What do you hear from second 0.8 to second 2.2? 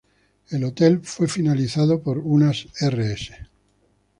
fue finalizada por